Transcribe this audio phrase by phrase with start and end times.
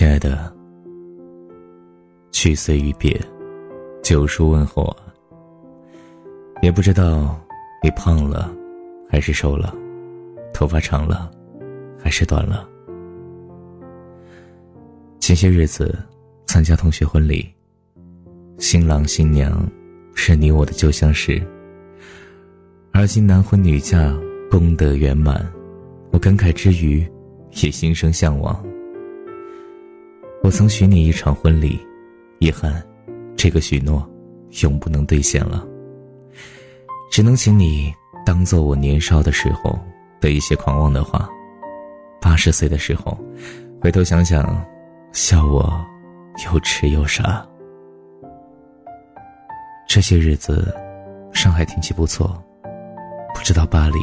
[0.00, 0.50] 亲爱的，
[2.32, 3.20] 去岁与别，
[4.02, 4.96] 九叔问候啊。
[6.62, 7.38] 也不知道
[7.82, 8.50] 你胖了，
[9.10, 9.74] 还是瘦了，
[10.54, 11.30] 头发长了，
[12.02, 12.66] 还是短了。
[15.18, 15.94] 前些日子
[16.46, 17.46] 参加同学婚礼，
[18.56, 19.70] 新郎新娘
[20.14, 21.46] 是你我的旧相识，
[22.90, 24.18] 而今男婚女嫁，
[24.50, 25.46] 功德圆满，
[26.10, 27.06] 我感慨之余，
[27.62, 28.64] 也心生向往。
[30.42, 31.78] 我曾许你一场婚礼，
[32.38, 32.82] 遗憾，
[33.36, 34.08] 这个许诺
[34.62, 35.66] 永不能兑现了。
[37.12, 37.92] 只能请你
[38.24, 39.78] 当做我年少的时候
[40.18, 41.28] 的一些狂妄的话。
[42.22, 43.18] 八十岁的时候，
[43.82, 44.64] 回头想想，
[45.12, 45.70] 笑我
[46.46, 47.46] 又痴又傻。
[49.86, 50.74] 这些日子，
[51.32, 52.42] 上海天气不错，
[53.34, 53.98] 不知道巴黎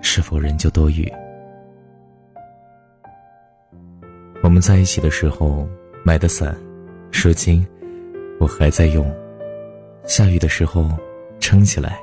[0.00, 1.12] 是否仍旧多雨。
[4.56, 5.68] 我们在一起的时候
[6.02, 6.56] 买的伞，
[7.12, 7.62] 如今
[8.40, 9.06] 我还在用。
[10.06, 10.90] 下雨的时候
[11.38, 12.00] 撑起来，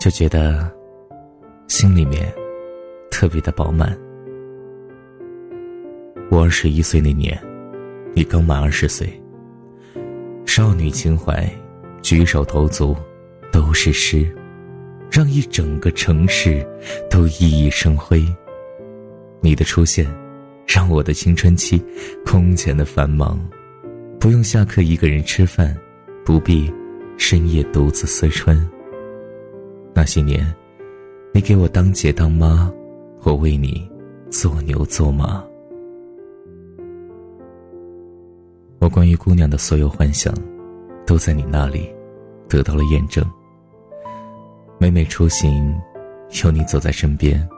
[0.00, 0.66] 就觉得
[1.68, 2.32] 心里面
[3.10, 3.94] 特别的饱满。
[6.30, 7.38] 我二十一岁那年，
[8.14, 9.06] 你刚满二十岁。
[10.46, 11.46] 少女情怀，
[12.00, 12.96] 举手投足
[13.52, 14.26] 都是诗，
[15.10, 16.66] 让一整个城市
[17.10, 18.24] 都熠熠生辉。
[19.42, 20.10] 你的出现。
[20.66, 21.82] 让我的青春期
[22.24, 23.38] 空前的繁忙，
[24.18, 25.76] 不用下课一个人吃饭，
[26.24, 26.72] 不必
[27.16, 28.68] 深夜独自思春。
[29.94, 30.52] 那些年，
[31.32, 32.72] 你给我当姐当妈，
[33.22, 33.88] 我为你
[34.30, 35.44] 做牛做马。
[38.80, 40.34] 我关于姑娘的所有幻想，
[41.06, 41.88] 都在你那里
[42.48, 43.24] 得到了验证。
[44.78, 45.74] 每每出行，
[46.42, 47.48] 有你走在身边，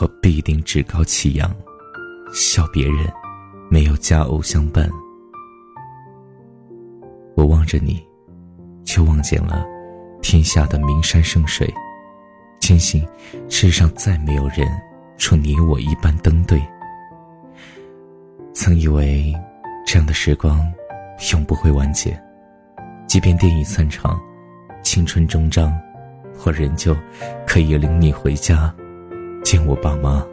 [0.00, 1.54] 我必定趾高气扬。
[2.32, 3.06] 笑别人
[3.70, 4.88] 没有佳偶相伴，
[7.36, 8.04] 我望着你，
[8.84, 9.64] 却望见了
[10.20, 11.72] 天下的名山胜水，
[12.60, 13.06] 坚信
[13.48, 14.66] 世上再没有人
[15.18, 16.62] 如你我一般登对。
[18.52, 19.32] 曾以为
[19.86, 20.60] 这样的时光
[21.32, 22.20] 永不会完结，
[23.06, 24.20] 即便电影散场，
[24.82, 25.72] 青春终章，
[26.44, 26.96] 我仍旧
[27.46, 28.74] 可以领你回家
[29.44, 30.24] 见我爸妈。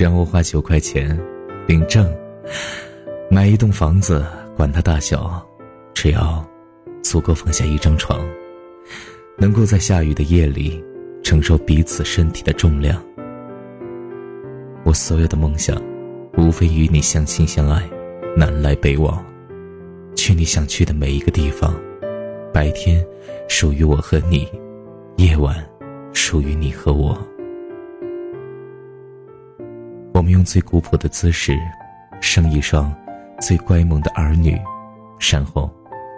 [0.00, 1.20] 然后花九块钱
[1.66, 2.10] 领证，
[3.30, 4.24] 买一栋房子，
[4.56, 5.46] 管它大小，
[5.92, 6.42] 只要
[7.02, 8.18] 足够放下一张床，
[9.36, 10.82] 能够在下雨的夜里
[11.22, 12.98] 承受彼此身体的重量。
[14.84, 15.76] 我所有的梦想，
[16.38, 17.86] 无非与你相亲相爱，
[18.34, 19.22] 南来北往，
[20.16, 21.78] 去你想去的每一个地方。
[22.54, 23.06] 白天
[23.50, 24.48] 属于我和你，
[25.18, 25.54] 夜晚
[26.14, 27.14] 属于你和我。
[30.20, 31.58] 我们用最古朴的姿势，
[32.20, 32.94] 生一双
[33.40, 34.54] 最乖萌的儿女，
[35.18, 35.74] 然后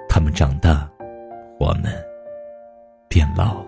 [0.09, 0.91] 他们长大，
[1.57, 1.85] 我们
[3.09, 3.65] 变老。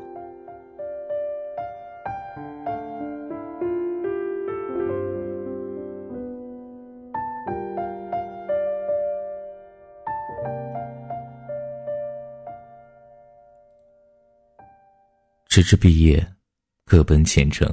[15.47, 16.27] 直至毕业，
[16.85, 17.73] 各奔前程。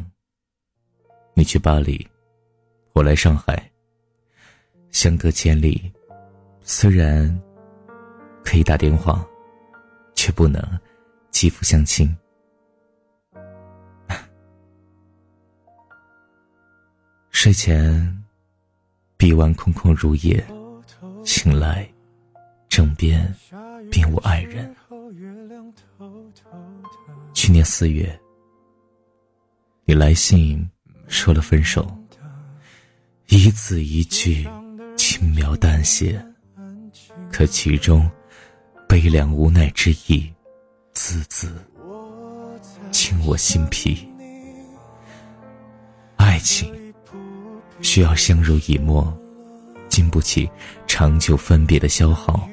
[1.34, 2.08] 你去巴黎。
[2.94, 3.72] 我来上海，
[4.92, 5.92] 相隔千里，
[6.62, 7.42] 虽然
[8.44, 9.26] 可以打电话，
[10.14, 10.62] 却不能
[11.32, 12.14] 肌肤相亲。
[17.32, 18.24] 睡前，
[19.16, 20.46] 臂弯空空如也，
[21.24, 21.90] 醒来，
[22.68, 23.34] 枕边
[23.90, 24.76] 并无爱人。
[27.34, 28.20] 去年四月，
[29.86, 30.70] 你来信
[31.08, 31.90] 说了分手。
[33.34, 34.46] 一字一句，
[34.98, 36.22] 轻描淡写，
[37.32, 38.12] 可其中
[38.90, 40.30] 悲凉无奈之意，
[40.92, 41.50] 字字
[42.92, 44.06] 沁我心脾。
[46.18, 46.74] 爱情
[47.82, 49.18] 需要相濡以沫，
[49.88, 50.52] 经不起
[50.86, 52.50] 长久分别的消耗。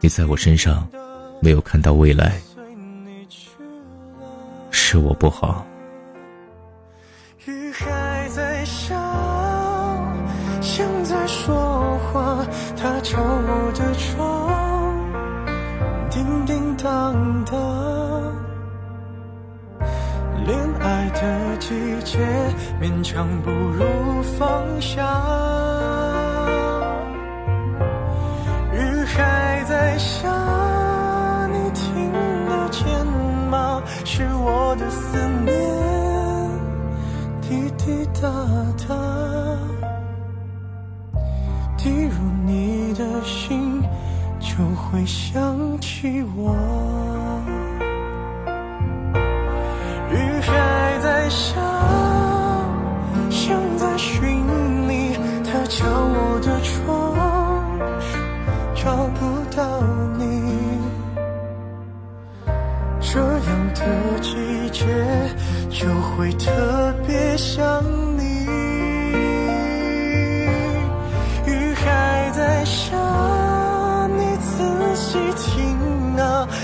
[0.00, 0.88] 你在我身上
[1.42, 2.40] 没有看到未来，
[4.70, 5.66] 是我不好。
[13.08, 14.98] 敲我的窗，
[16.10, 17.14] 叮叮当
[17.44, 17.56] 当。
[20.44, 21.68] 恋爱的季
[22.02, 22.18] 节，
[22.82, 23.84] 勉强不如
[24.36, 25.06] 放下。
[28.72, 30.28] 雨还在下，
[31.52, 32.12] 你听
[32.48, 33.06] 得见
[33.48, 33.80] 吗？
[34.04, 35.54] 是我的思念，
[37.40, 38.28] 滴滴答
[38.75, 38.75] 答。
[43.24, 43.82] 心
[44.38, 46.54] 就会想起我。
[50.10, 51.60] 雨还在下，
[53.30, 54.46] 像在寻
[54.88, 55.16] 你。
[55.44, 57.16] 他敲我的窗，
[58.74, 59.20] 找不
[59.56, 59.82] 到
[60.18, 60.24] 你。
[63.00, 63.80] 这样的
[64.20, 64.84] 季节
[65.70, 67.82] 就会特别想
[68.16, 68.46] 你。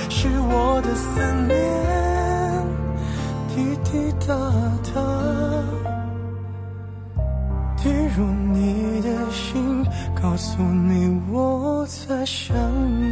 [0.09, 1.53] 是我的思念
[3.49, 4.35] 滴滴答
[4.95, 5.01] 答，
[7.77, 9.85] 滴入你的心，
[10.21, 12.57] 告诉你我在想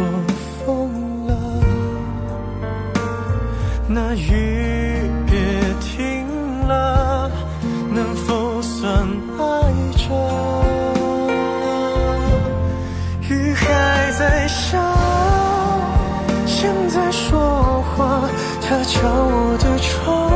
[18.91, 20.29] 敲我的窗，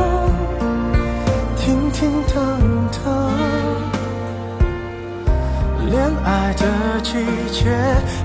[1.58, 2.36] 叮叮当
[3.04, 3.04] 当。
[5.90, 5.94] 恋
[6.24, 6.64] 爱的
[7.02, 7.12] 季
[7.52, 7.68] 节，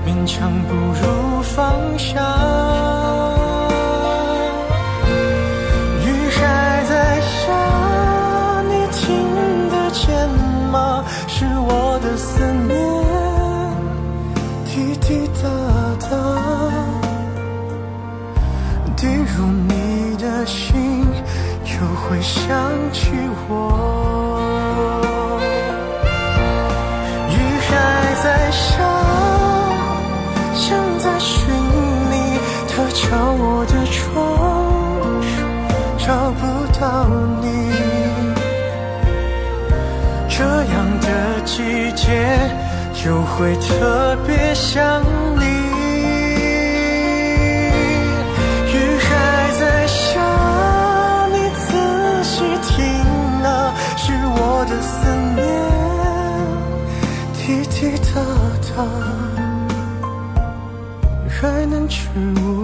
[0.06, 3.21] 勉强不如放下。
[20.46, 21.06] 心，
[21.64, 22.50] 就会想
[22.92, 23.10] 起
[23.48, 23.50] 我。
[27.30, 27.34] 雨
[27.68, 27.70] 还
[28.22, 28.76] 在下，
[30.54, 31.48] 像在寻
[32.10, 32.14] 你。
[32.68, 33.00] 它敲
[33.38, 34.16] 我的窗，
[35.98, 36.06] 找
[36.40, 36.42] 不
[36.80, 36.82] 到
[37.40, 37.46] 你。
[40.28, 41.06] 这样的
[41.44, 42.04] 季节
[42.94, 45.02] 就会特别想
[45.36, 45.41] 你。
[61.92, 62.08] 去
[62.40, 62.61] 无。